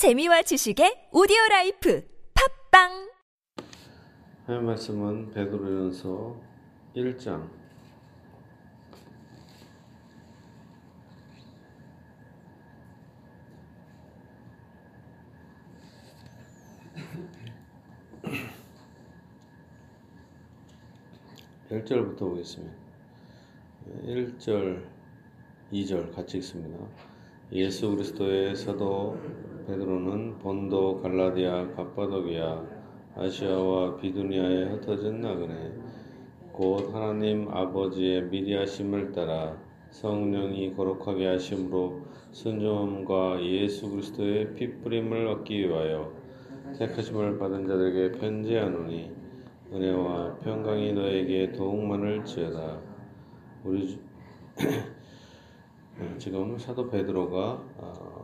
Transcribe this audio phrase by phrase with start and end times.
[0.00, 2.02] 재미와 지식의 오디오 라이프
[2.72, 3.12] 팝빵!
[4.46, 6.40] 하나님 말씀은 베드로전서
[6.96, 7.46] 1장.
[21.68, 22.74] (1절부터) 보겠습니다.
[24.06, 24.82] (1절)
[25.70, 26.78] (2절) 같이 읽습니다.
[27.52, 29.20] 예수 그리스도의 사도
[29.70, 32.60] 베드로는 본도 갈라디아 갑바도기아
[33.14, 35.72] 아시아와 비두니아에 흩어진 나그네.
[36.52, 39.56] 곧 하나님 아버지의 미리 하심을 따라
[39.90, 42.00] 성령이 거룩하게 하심으로
[42.32, 46.12] 순종함과 예수 그리스도의 피뿌림을 얻기 위하여
[46.76, 49.12] 택하심을 받은 자들에게 편지하노니
[49.72, 52.80] 은혜와 평강이 너에게 더욱 많을지어다.
[53.62, 54.00] 우리
[56.18, 58.19] 지금 사도 베드로가 어,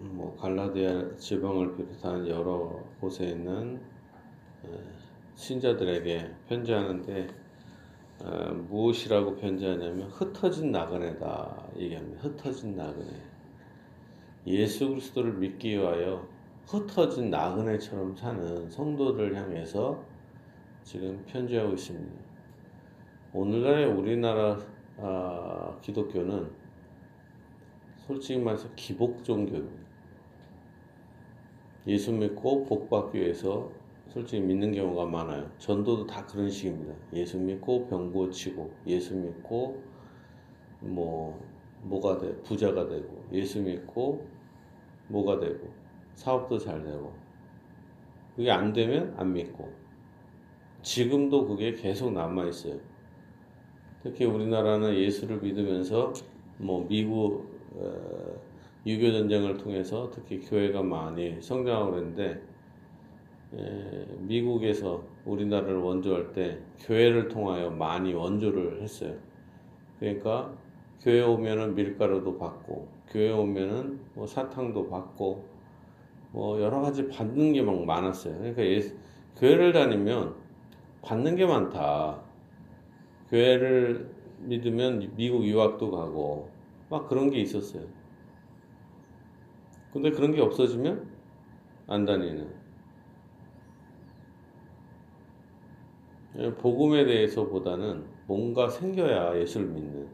[0.00, 3.80] 뭐 갈라디아 지방을 비롯한 여러 곳에 있는
[5.34, 7.28] 신자들에게 편지하는데
[8.22, 12.22] 어, 무엇이라고 편지하냐면 흩어진 나그네다 얘기합니다.
[12.22, 13.10] 흩어진 나그네.
[14.46, 16.26] 예수 그리스도를 믿기 위하여
[16.66, 20.02] 흩어진 나그네처럼 사는 성도들 향해서
[20.82, 22.22] 지금 편지하고 있습니다.
[23.32, 24.58] 오늘날의 우리나라
[24.98, 26.50] 아, 기독교는
[28.06, 29.89] 솔직히 말해서 기복 종교입니다.
[31.86, 33.70] 예수 믿고 복 받기 위해서
[34.08, 35.50] 솔직히 믿는 경우가 많아요.
[35.58, 36.94] 전도도 다 그런 식입니다.
[37.12, 39.80] 예수 믿고 병 고치고, 예수 믿고
[40.80, 41.40] 뭐
[41.82, 44.26] 뭐가 돼 부자가 되고, 예수 믿고
[45.08, 45.68] 뭐가 되고,
[46.14, 47.12] 사업도 잘 되고,
[48.34, 49.72] 그게 안 되면 안 믿고,
[50.82, 52.78] 지금도 그게 계속 남아 있어요.
[54.02, 56.12] 특히 우리나라는 예수를 믿으면서
[56.56, 58.29] 뭐 미국 어,
[58.86, 62.42] 유교 전쟁을 통해서 특히 교회가 많이 성장하고 그랬는데
[63.54, 69.16] 에, 미국에서 우리나라를 원조할 때 교회를 통하여 많이 원조를 했어요.
[69.98, 70.56] 그러니까
[71.00, 75.44] 교회 오면은 밀가루도 받고 교회 오면은 뭐 사탕도 받고
[76.32, 78.38] 뭐 여러 가지 받는 게 막 많았어요.
[78.38, 78.96] 그러니까 예수,
[79.36, 80.36] 교회를 다니면
[81.02, 82.22] 받는 게 많다.
[83.30, 86.50] 교회를 믿으면 미국 유학도 가고
[86.88, 87.84] 막 그런 게 있었어요.
[89.92, 91.08] 근데 그런 게 없어지면
[91.88, 92.60] 안 다니는.
[96.38, 100.08] 예, 복음에 대해서보다는 뭔가 생겨야 예수를 믿는.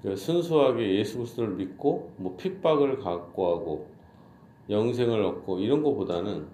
[0.00, 3.90] 그러니까 순수하게 예수 그리스도를 믿고 뭐 핍박을 갖고 하고
[4.70, 6.46] 영생을 얻고 이런 것보다는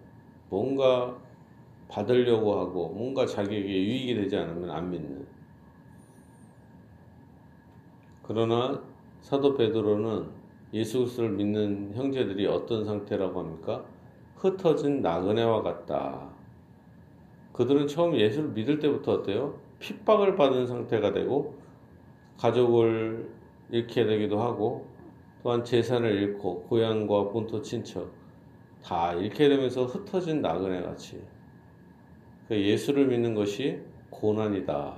[0.48, 1.18] 뭔가
[1.88, 5.26] 받으려고 하고 뭔가 자기에게 유익이 되지 않으면 안 믿는.
[8.22, 8.82] 그러나
[9.20, 10.28] 사도 베드로는
[10.72, 13.84] 예수 그리스도를 믿는 형제들이 어떤 상태라고 합니까?
[14.36, 16.30] 흩어진 나그네와 같다.
[17.52, 19.58] 그들은 처음 예수를 믿을 때부터 어때요?
[19.78, 21.58] 핍박을 받은 상태가 되고
[22.38, 23.30] 가족을
[23.70, 24.86] 잃게 되기도 하고
[25.42, 28.12] 또한 재산을 잃고 고향과 본토 친척
[28.82, 31.22] 다 잃게 되면서 흩어진 나그네 같이
[32.48, 33.80] 그 예수를 믿는 것이
[34.10, 34.96] 고난이다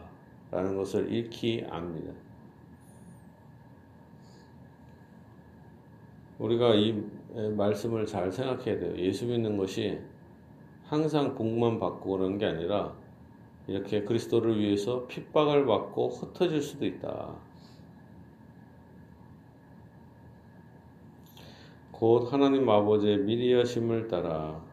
[0.51, 2.13] 라는 것을 익히 압니다.
[6.41, 7.05] 우리가 이
[7.55, 8.97] 말씀을 잘 생각해야 돼요.
[8.97, 10.01] 예수 믿는 것이
[10.85, 12.97] 항상 복만 받고 그러는 게 아니라
[13.67, 17.37] 이렇게 그리스도를 위해서 핍박을 받고 흩어질 수도 있다.
[21.93, 24.65] 곧 하나님 아버지의 미리 하심을 따라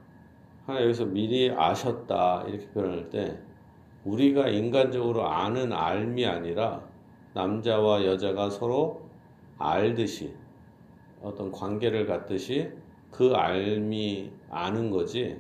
[0.66, 3.38] 하나 여기서 미리 아셨다 이렇게 표현할 때
[4.06, 6.88] 우리가 인간적으로 아는 알미 아니라
[7.34, 9.10] 남자와 여자가 서로
[9.58, 10.34] 알듯이
[11.22, 12.72] 어떤 관계를 갖듯이
[13.12, 15.40] 그 알미 아는 거지.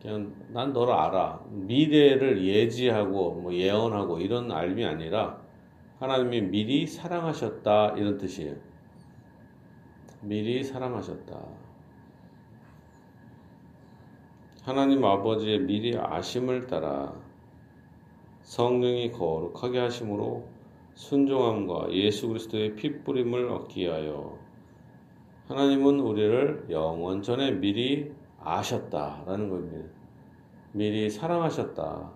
[0.00, 1.44] 그냥 난 너를 알아.
[1.50, 5.40] 미래를 예지하고 뭐 예언하고 이런 알미 아니라
[5.98, 8.54] 하나님이 미리 사랑하셨다 이런 뜻이에요.
[10.20, 11.36] 미리 사랑하셨다.
[14.62, 17.14] 하나님 아버지의 미리 아심을 따라
[18.42, 20.46] 성령이 거룩하게 하심으로
[20.94, 24.37] 순종함과 예수 그리스도의 피뿌림을 얻기 위하여
[25.48, 29.88] 하나님은 우리를 영원 전에 미리 아셨다라는 겁니다.
[30.72, 32.10] 미리 사랑하셨다.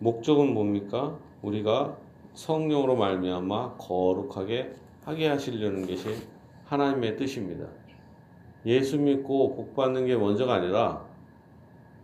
[0.00, 1.18] 목적은 뭡니까?
[1.40, 1.96] 우리가
[2.34, 6.10] 성령으로 말미암아 거룩하게 하게 하시려는 것이
[6.66, 7.66] 하나님의 뜻입니다.
[8.66, 11.06] 예수 믿고 복 받는 게 먼저가 아니라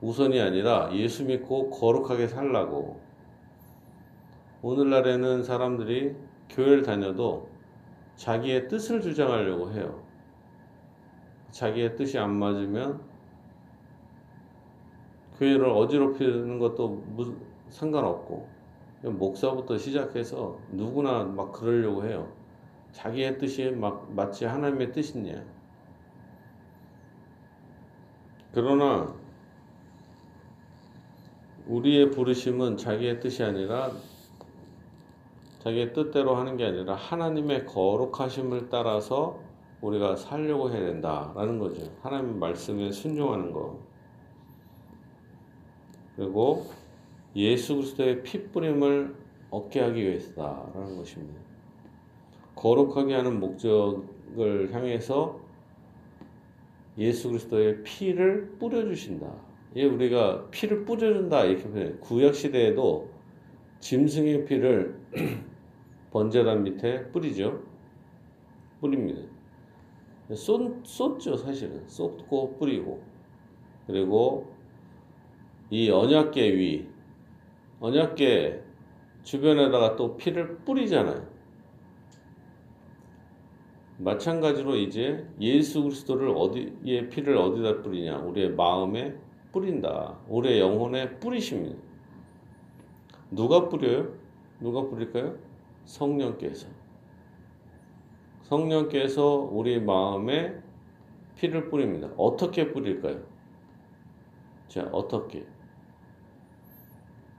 [0.01, 2.99] 우선이 아니라 예수 믿고 거룩하게 살라고.
[4.63, 6.17] 오늘날에는 사람들이
[6.49, 7.52] 교회를 다녀도
[8.17, 10.03] 자기의 뜻을 주장하려고 해요.
[11.51, 13.01] 자기의 뜻이 안 맞으면
[15.39, 17.37] 교회를 어지럽히는 것도 무,
[17.69, 18.49] 상관없고
[19.03, 22.33] 목사부터 시작해서 누구나 막 그러려고 해요.
[22.93, 25.43] 자기의 뜻이 막 마치 하나님의 뜻이냐.
[28.53, 29.13] 그러나
[31.67, 33.91] 우리의 부르심은 자기의 뜻이 아니라
[35.63, 39.39] 자기의 뜻대로 하는 게 아니라 하나님의 거룩하심을 따라서
[39.81, 41.83] 우리가 살려고 해야 된다라는 거죠.
[42.03, 43.79] 하나님 말씀에 순종하는 거.
[46.17, 46.67] 그리고
[47.37, 49.15] 예수 그리스도의 피 뿌림을
[49.51, 51.41] 얻게 하기 위해서다라는 것입니다.
[52.57, 55.41] 거룩하게 하는 목적을 향해서
[56.99, 59.33] 예수 그리스도의 피를 뿌려 주신다.
[59.77, 61.93] 예, 우리가 피를 뿌려준다 이렇게.
[62.01, 63.09] 구약 시대에도
[63.81, 65.01] 짐승의 피를
[66.13, 67.63] 번제단 밑에 뿌리죠.
[68.81, 69.23] 뿌립니다.
[70.35, 71.89] 쏟, 쏟죠, 사실은.
[71.89, 73.03] 쏟고 뿌리고.
[73.87, 74.53] 그리고
[75.71, 76.87] 이 언약계 위,
[77.81, 78.63] 언약계
[79.23, 81.33] 주변에다가 또 피를 뿌리잖아요.
[83.99, 88.19] 마찬가지로 이제 예수 그리스도를 어디에 피를 어디다 뿌리냐?
[88.19, 89.15] 우리의 마음에
[89.53, 90.19] 뿌린다.
[90.29, 91.79] 우리의 영혼에 뿌리십니다.
[93.31, 94.13] 누가 뿌려요?
[94.61, 95.52] 누가 뿌릴까요?
[95.85, 96.69] 성령께서.
[98.43, 100.61] 성령께서 우리 마음에
[101.37, 102.09] 피를 뿌립니다.
[102.17, 103.23] 어떻게 뿌릴까요?
[104.69, 105.47] 자, 어떻게?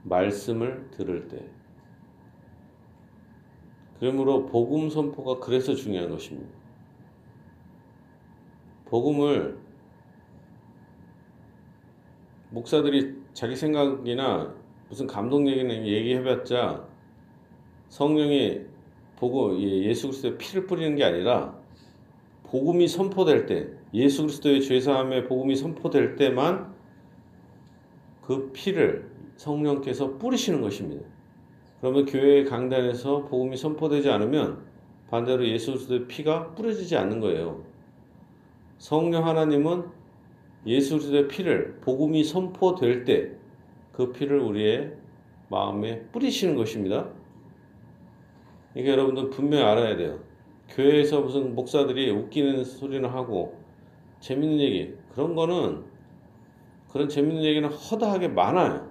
[0.02, 1.44] 말씀을 들을 때.
[3.98, 6.50] 그러므로 복음 선포가 그래서 중요한 것입니다.
[8.86, 9.58] 복음을
[12.50, 14.54] 목사들이 자기 생각이나
[14.88, 16.86] 무슨 감동 얘기는 얘기해봤자
[17.94, 18.62] 성령이
[19.14, 21.56] 보고 예, 예수 그리스도의 피를 뿌리는 게 아니라
[22.42, 26.74] 복음이 선포될 때 예수 그리스도의 죄사함의 복음이 선포될 때만
[28.20, 31.06] 그 피를 성령께서 뿌리시는 것입니다.
[31.80, 34.64] 그러면 교회 강단에서 복음이 선포되지 않으면
[35.08, 37.62] 반대로 예수 그리스도의 피가 뿌려지지 않는 거예요.
[38.78, 39.84] 성령 하나님은
[40.66, 43.44] 예수 그리스도의 피를 복음이 선포될 때
[43.92, 44.92] 그 피를 우리의
[45.48, 47.08] 마음에 뿌리시는 것입니다.
[48.74, 50.20] 이게 여러분들 분명히 알아야 돼요.
[50.68, 53.58] 교회에서 무슨 목사들이 웃기는 소리를 하고
[54.20, 55.84] 재밌는 얘기 그런 거는
[56.90, 58.90] 그런 재밌는 얘기는 허다하게 많아요.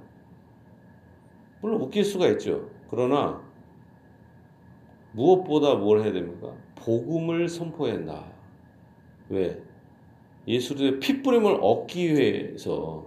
[1.61, 2.69] 물론 웃길 수가 있죠.
[2.89, 3.41] 그러나
[5.13, 6.53] 무엇보다 뭘 해야 됩니까?
[6.75, 8.25] 복음을 선포해야 한다.
[9.29, 9.61] 왜?
[10.47, 13.05] 예수의 피뿌림을 얻기 위해서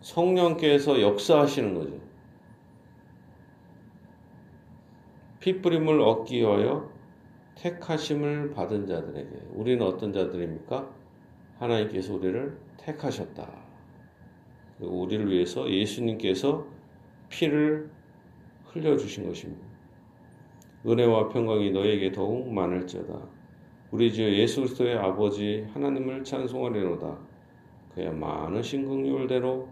[0.00, 2.03] 성령께서 역사하시는 거죠.
[5.44, 6.90] 피뿌림을 얻기 위하여
[7.56, 10.88] 택하심을 받은 자들에게 우리는 어떤 자들입니까?
[11.58, 13.52] 하나님께서 우리를 택하셨다.
[14.78, 16.66] 그리고 우리를 위해서 예수님께서
[17.28, 17.90] 피를
[18.68, 19.66] 흘려주신 것입니다.
[20.86, 23.28] 은혜와 평강이 너에게 더욱 많을지어다.
[23.90, 27.18] 우리 주 예수 그리스도의 아버지 하나님을 찬송하려노다.
[27.94, 29.68] 그야 많으신 긍휼대로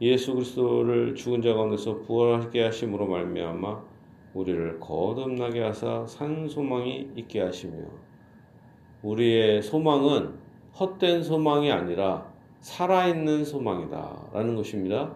[0.00, 3.87] 예수 그리스도를 죽은 자 가운데서 부활하게 하심으로 말미암아
[4.34, 7.76] 우리를 거듭나게 하사 산 소망이 있게 하시며
[9.02, 10.34] 우리의 소망은
[10.78, 12.30] 헛된 소망이 아니라
[12.60, 15.14] 살아있는 소망이다 라는 것입니다.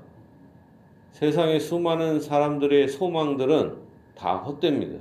[1.12, 3.76] 세상의 수많은 사람들의 소망들은
[4.14, 4.98] 다 헛됩니다.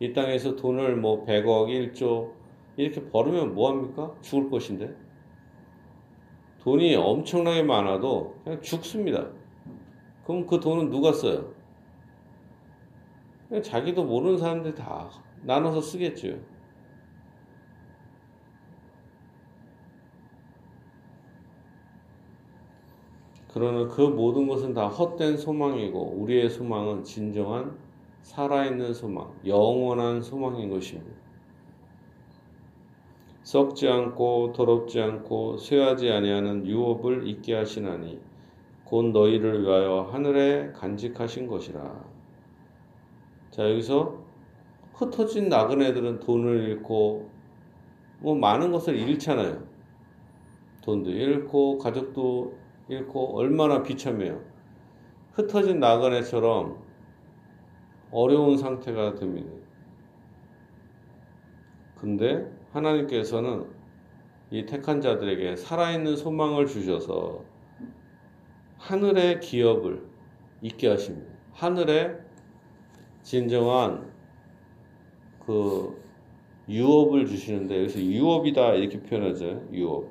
[0.00, 2.30] 이 땅에서 돈을 뭐 100억, 1조
[2.76, 4.14] 이렇게 벌으면 뭐합니까?
[4.20, 4.94] 죽을 것인데.
[6.60, 9.26] 돈이 엄청나게 많아도 그냥 죽습니다.
[10.24, 11.52] 그럼 그 돈은 누가 써요?
[13.60, 15.10] 자기도 모르는 사람들이 다
[15.42, 16.38] 나눠서 쓰겠죠.
[23.52, 27.76] 그러나 그 모든 것은 다 헛된 소망이고 우리의 소망은 진정한
[28.22, 31.12] 살아있는 소망, 영원한 소망인 것입니다.
[33.42, 38.20] 썩지 않고 더럽지 않고 쇠하지 아니하는 유업을 있게 하시나니
[38.84, 42.11] 곧 너희를 위하여 하늘에 간직하신 것이라.
[43.52, 44.18] 자 여기서
[44.94, 47.30] 흩어진 나그네들은 돈을 잃고
[48.20, 49.62] 뭐 많은 것을 잃잖아요.
[50.80, 52.56] 돈도 잃고 가족도
[52.88, 54.42] 잃고 얼마나 비참해요.
[55.32, 56.82] 흩어진 나그네처럼
[58.10, 59.50] 어려운 상태가 됩니다.
[61.96, 63.66] 근데 하나님께서는
[64.50, 67.44] 이 택한 자들에게 살아있는 소망을 주셔서
[68.78, 70.06] 하늘의 기업을
[70.62, 71.32] 있게 하십니다.
[71.52, 72.31] 하늘의
[73.22, 74.10] 진정한
[75.44, 76.00] 그
[76.68, 79.68] 유업을 주시는데 여기서 유업이다 이렇게 표현하죠.
[79.72, 80.08] 유업.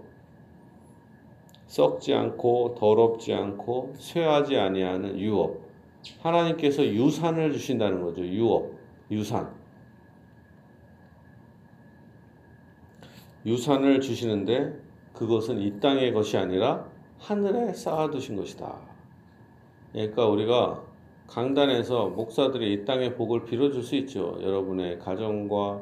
[1.67, 5.61] 썩지 않고 더럽지 않고 쇠하지 아니하는 유업.
[6.21, 8.25] 하나님께서 유산을 주신다는 거죠.
[8.25, 8.73] 유업,
[9.09, 9.53] 유산.
[13.45, 14.73] 유산을 주시는데
[15.13, 16.87] 그것은 이 땅의 것이 아니라
[17.19, 18.75] 하늘에 쌓아두신 것이다.
[19.91, 20.90] 그러니까 우리가
[21.31, 24.37] 강단에서 목사들이 이 땅의 복을 빌어줄 수 있죠.
[24.41, 25.81] 여러분의 가정과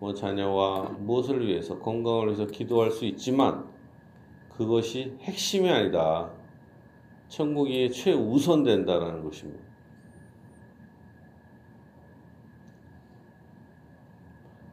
[0.00, 3.64] 뭐 자녀와 무엇을 위해서 건강을 위해서 기도할 수 있지만
[4.48, 6.32] 그것이 핵심이 아니다.
[7.28, 9.62] 천국이 최우선 된다라는 것입니다.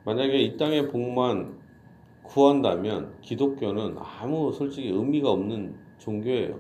[0.06, 1.60] 만약에 이 땅의 복만
[2.24, 6.60] 구한다면 기독교는 아무 솔직히 의미가 없는 종교예요.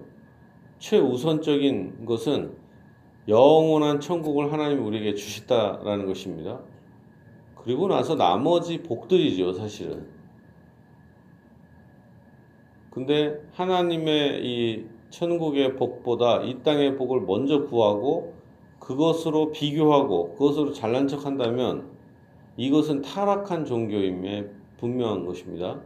[0.77, 2.68] 최우선적인 것은
[3.27, 6.59] 영원한 천국을 하나님이 우리에게 주셨다라는 것입니다.
[7.55, 10.07] 그리고 나서 나머지 복들이죠, 사실은.
[12.89, 18.33] 근데 하나님의 이 천국의 복보다 이 땅의 복을 먼저 구하고
[18.79, 21.89] 그것으로 비교하고 그것으로 잘난 척 한다면
[22.57, 24.47] 이것은 타락한 종교임에
[24.77, 25.79] 분명한 것입니다.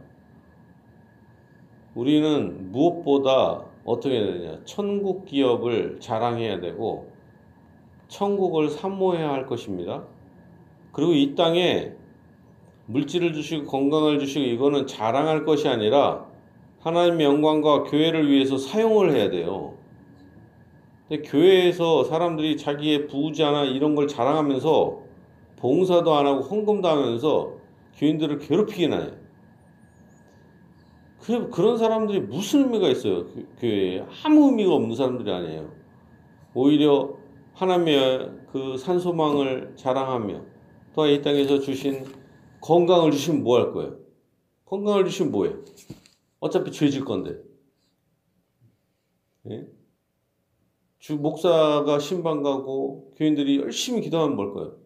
[1.94, 4.58] 우리는 무엇보다 어떻게 해야 되냐.
[4.64, 7.13] 천국 기업을 자랑해야 되고
[8.08, 10.04] 천국을 사모해야 할 것입니다.
[10.92, 11.92] 그리고 이 땅에
[12.86, 16.26] 물질을 주시고 건강을 주시고 이거는 자랑할 것이 아니라
[16.80, 19.74] 하나님의 영광과 교회를 위해서 사용을 해야 돼요.
[21.08, 25.02] 근데 교회에서 사람들이 자기의 부자나 이런 걸 자랑하면서
[25.56, 27.52] 봉사도 안 하고 헌금도 하면서
[27.96, 29.12] 교인들을 괴롭히긴 해요.
[31.20, 33.24] 그, 그런 사람들이 무슨 의미가 있어요?
[33.58, 34.04] 교회에.
[34.24, 35.70] 아무 의미가 없는 사람들이 아니에요.
[36.52, 37.14] 오히려
[37.54, 40.44] 하나님의 그 산소망을 자랑하며
[40.94, 42.04] 또한 이 땅에서 주신
[42.60, 43.98] 건강을 주시면 뭐 할 거예요?
[44.64, 45.54] 건강을 주시면 뭐해?
[46.40, 47.38] 어차피 죄질 건데.
[49.50, 49.66] 예?
[50.98, 54.76] 주 목사가 신방 가고 교인들이 열심히 기도하면 뭘 거예요?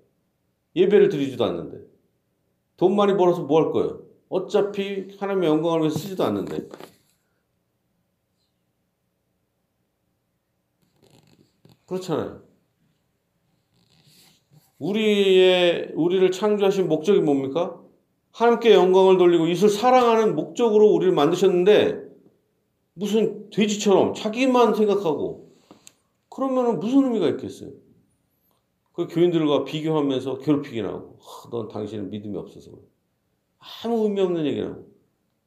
[0.76, 1.78] 예배를 드리지도 않는데.
[2.76, 4.02] 돈 많이 벌어서 뭐 할 거예요?
[4.28, 6.68] 어차피 하나님의 영광을 위해서 쓰지도 않는데.
[11.86, 12.47] 그렇잖아요.
[14.78, 17.80] 우리의 우리를 창조하신 목적이 뭡니까?
[18.32, 22.08] 하나님께 영광을 돌리고 이웃을 사랑하는 목적으로 우리를 만드셨는데
[22.94, 25.52] 무슨 돼지처럼 자기만 생각하고
[26.28, 27.70] 그러면 무슨 의미가 있겠어요?
[28.92, 31.18] 그 교인들과 비교하면서 괴롭히긴 하고
[31.50, 32.72] 넌 당신은 믿음이 없어서.
[33.84, 34.88] 아무 의미 없는 얘기라고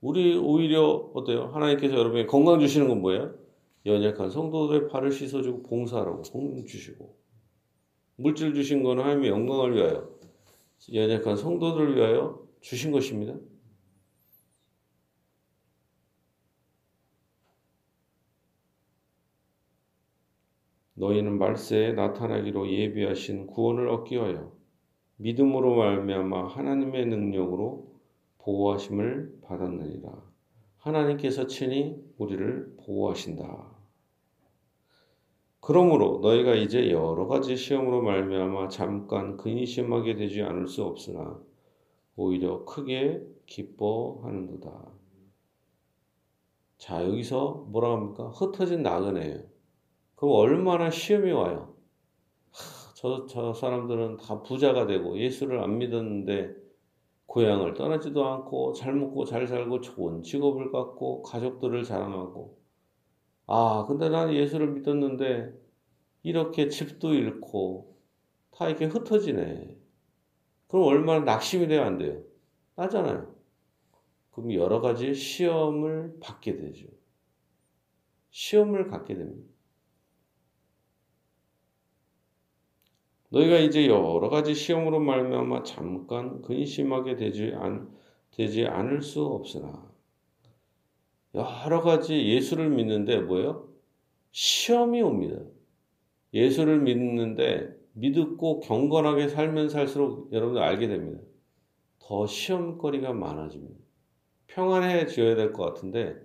[0.01, 1.51] 우리 오히려 어때요?
[1.53, 3.33] 하나님께서 여러분에게 건강 주시는 건 뭐예요?
[3.85, 7.20] 연약한 성도들의 발을 씻어주고 봉사하라고 복 주시고
[8.21, 10.09] 물질 주신 거는 하나님의 영광을 위하여
[10.93, 13.35] 연약한 성도들을 위하여 주신 것입니다.
[20.93, 24.51] 너희는 말세에 나타나기로 예비하신 구원을 얻기 위하여
[25.17, 27.91] 믿음으로 말미암아 하나님의 능력으로
[28.37, 30.11] 보호하심을 받았느니라.
[30.77, 33.70] 하나님께서 친히 우리를 보호하신다.
[35.61, 41.39] 그러므로 너희가 이제 여러 가지 시험으로 말미암아 잠깐 근심하게 되지 않을 수 없으나
[42.15, 44.91] 오히려 크게 기뻐하는도다.
[46.79, 48.29] 자 여기서 뭐라 합니까?
[48.29, 49.43] 흩어진 나그네예요.
[50.15, 51.75] 그럼 얼마나 시험이 와요?
[52.51, 56.55] 하, 저, 저 사람들은 다 부자가 되고 예수를 안 믿었는데
[57.27, 62.60] 고향을 떠나지도 않고 잘 먹고 잘 살고 좋은 직업을 갖고 가족들을 자랑하고
[63.53, 65.53] 아, 근데 나는 예수를 믿었는데
[66.23, 67.97] 이렇게 집도 잃고
[68.51, 69.77] 다 이렇게 흩어지네.
[70.67, 72.23] 그럼 얼마나 낙심이 돼야 안 돼요?
[72.75, 73.35] 나잖아요.
[74.31, 76.87] 그럼 여러 가지 시험을 받게 되죠.
[78.29, 79.53] 시험을 갖게 됩니다.
[83.31, 87.93] 너희가 이제 여러 가지 시험으로 말미암아 잠깐 근심하게 되지 않
[88.31, 89.91] 되지 않을 수 없으나
[91.35, 93.69] 여러 가지 예수를 믿는데 뭐예요?
[94.31, 95.41] 시험이 옵니다.
[96.33, 101.21] 예수를 믿는데 믿고 경건하게 살면 살수록 여러분들 알게 됩니다.
[101.99, 103.75] 더 시험거리가 많아집니다.
[104.47, 106.15] 평안해져야 될 것 같은데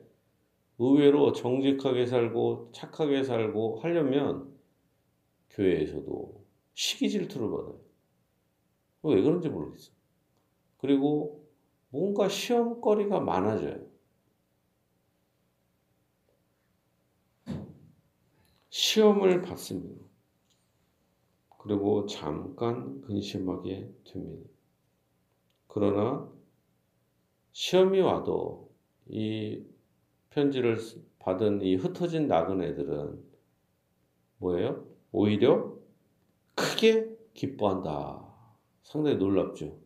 [0.79, 4.55] 의외로 정직하게 살고 착하게 살고 하려면
[5.51, 6.45] 교회에서도
[6.75, 7.81] 시기 질투를 받아요.
[9.03, 9.95] 왜 그런지 모르겠어요.
[10.79, 11.49] 그리고
[11.91, 13.87] 뭔가 시험거리가 많아져요.
[18.77, 20.05] 시험을 받습니다.
[21.57, 24.51] 그리고 잠깐 근심하게 됩니다.
[25.67, 26.31] 그러나
[27.53, 28.71] 시험이 와도
[29.09, 29.65] 이
[30.29, 30.77] 편지를
[31.21, 33.25] 받은 이 흩어진 나그네들은
[34.41, 34.87] 뭐예요?
[35.11, 35.75] 오히려
[36.55, 38.31] 크게 기뻐한다.
[38.83, 39.81] 상당히 놀랍죠.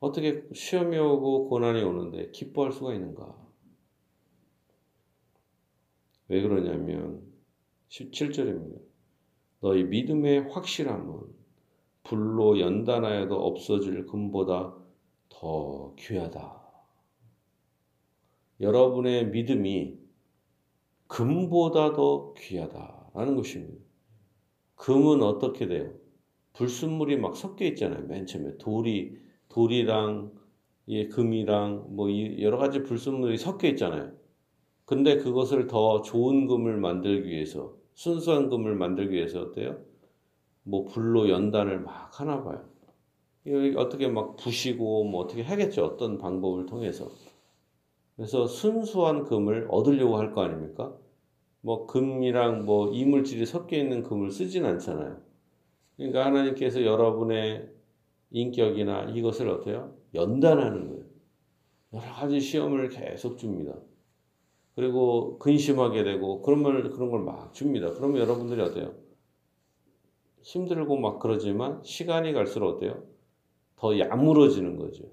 [0.00, 3.34] 어떻게 시험이 오고 고난이 오는데 기뻐할 수가 있는가?
[6.28, 7.31] 왜 그러냐면
[7.92, 8.80] 17절입니다.
[9.60, 11.20] 너희 믿음의 확실함은
[12.04, 14.74] 불로 연단하여도 없어질 금보다
[15.28, 16.62] 더 귀하다.
[18.60, 19.98] 여러분의 믿음이
[21.06, 23.84] 금보다 더 귀하다라는 것입니다.
[24.76, 25.92] 금은 어떻게 돼요?
[26.54, 28.06] 불순물이 막 섞여 있잖아요.
[28.06, 29.18] 맨 처음에 돌이
[29.48, 30.32] 돌이랑
[30.88, 32.08] 예, 금이랑 뭐
[32.40, 34.12] 여러 가지 불순물이 섞여 있잖아요.
[34.86, 39.78] 근데 그것을 더 좋은 금을 만들기 위해서 순수한 금을 만들기 위해서 어때요?
[40.64, 42.64] 뭐 불로 연단을 막 하나 봐요.
[43.76, 45.84] 어떻게 막 부시고 뭐 어떻게 하겠죠.
[45.84, 47.08] 어떤 방법을 통해서.
[48.16, 50.96] 그래서 순수한 금을 얻으려고 할 거 아닙니까?
[51.60, 55.20] 뭐 금이랑 뭐 이물질이 섞여 있는 금을 쓰진 않잖아요.
[55.96, 57.68] 그러니까 하나님께서 여러분의
[58.30, 59.94] 인격이나 이것을 어때요?
[60.14, 61.04] 연단하는 거예요.
[61.94, 63.74] 여러 가지 시험을 계속 줍니다.
[64.74, 67.92] 그리고 근심하게 되고 그런 걸 그런 걸 막 줍니다.
[67.94, 68.94] 그러면 여러분들이 어때요?
[70.42, 73.04] 힘들고 막 그러지만 시간이 갈수록 어때요?
[73.76, 75.04] 더 야물어지는 거죠.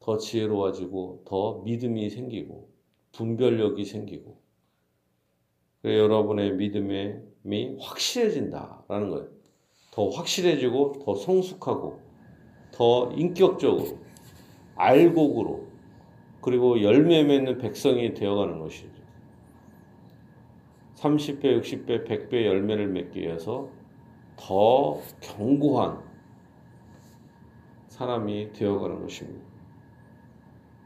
[0.00, 2.68] 더 지혜로워지고 더 믿음이 생기고
[3.12, 4.38] 분별력이 생기고
[5.84, 9.28] 여러분의 믿음이 확실해진다라는 거예요.
[9.92, 12.00] 더 확실해지고 더 성숙하고
[12.72, 13.98] 더 인격적으로
[14.74, 15.73] 알곡으로
[16.44, 19.02] 그리고 열매 맺는 백성이 되어가는 것이죠.
[20.96, 23.70] 30배, 60배, 100배 열매를 맺기 위해서
[24.36, 26.02] 더 견고한
[27.88, 29.42] 사람이 되어가는 것입니다.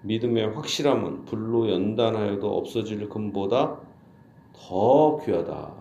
[0.03, 3.81] 믿음의 확실함은 불로 연단하여도 없어질 금보다
[4.53, 5.73] 더 귀하다.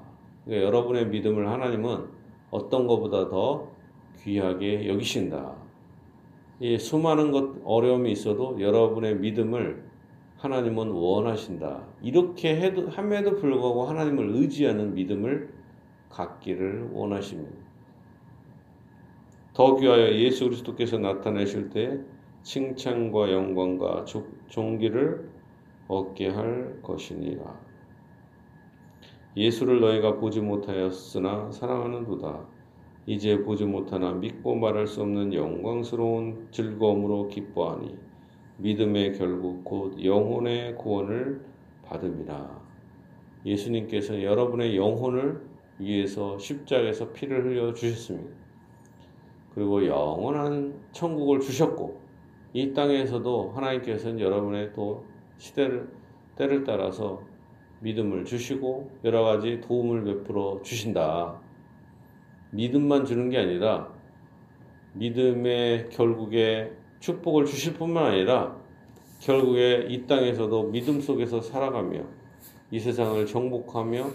[0.46, 2.08] 그러니까 여러분의 믿음을 하나님은
[2.50, 3.68] 어떤 것보다 더
[4.24, 5.67] 귀하게 여기신다.
[6.60, 9.86] 이 수많은 것 어려움이 있어도 여러분의 믿음을
[10.38, 11.84] 하나님은 원하신다.
[12.02, 15.54] 이렇게 해도 함에도 불구하고 하나님을 의지하는 믿음을
[16.10, 17.56] 갖기를 원하십니다.
[19.54, 22.00] 더 귀하여 예수 그리스도께서 나타내실 때
[22.44, 24.06] 칭찬과 영광과
[24.48, 25.30] 존귀를
[25.88, 27.60] 얻게 할 것이니라.
[29.36, 32.57] 예수를 너희가 보지 못하였으나 사랑하는도다.
[33.10, 37.96] 이제 보지 못하나 믿고 말할 수 없는 영광스러운 즐거움으로 기뻐하니
[38.58, 41.42] 믿음의 결국 곧 영혼의 구원을
[41.86, 42.62] 받음이라.
[43.46, 45.42] 예수님께서 여러분의 영혼을
[45.80, 48.30] 위해서 십자가에서 피를 흘려 주셨습니다.
[49.56, 52.02] 그리고 영원한 천국을 주셨고
[52.52, 55.06] 이 땅에서도 하나님께서는 여러분의 또
[55.38, 55.88] 시대를
[56.36, 57.22] 때를 따라서
[57.80, 61.47] 믿음을 주시고 여러 가지 도움을 베풀어 주신다.
[62.52, 63.92] 믿음만 주는 게 아니라
[64.94, 68.58] 믿음의 결국에 축복을 주실 뿐만 아니라
[69.20, 72.04] 결국에 이 땅에서도 믿음 속에서 살아가며
[72.72, 74.10] 이 세상을 정복하며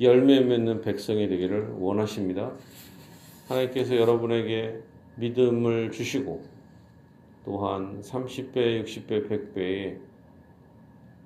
[0.00, 2.52] 열매 맺는 백성이 되기를 원하십니다.
[3.48, 4.80] 하나님께서 여러분에게
[5.16, 6.42] 믿음을 주시고
[7.44, 9.98] 또한 30배, 60배, 100배의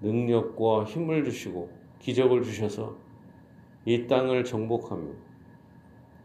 [0.03, 2.97] 능력과 힘을 주시고 기적을 주셔서
[3.85, 5.28] 이 땅을 정복하며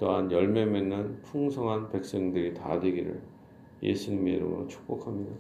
[0.04, 3.22] 또한 열매 맺는 풍성한 백성들이 다 되기를
[3.82, 5.32] 예수님의 이름으로 축복합니다.